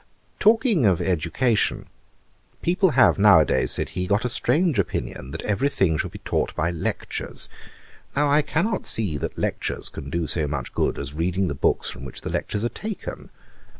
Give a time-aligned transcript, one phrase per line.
[0.39, 1.85] Talking of education,
[2.63, 6.09] 'People have now a days, (said he,) got a strange opinion that every thing should
[6.09, 7.49] be taught by lectures.
[8.15, 11.87] Now, I cannot see that lectures can do so much good as reading the books
[11.91, 13.29] from which the lectures are taken.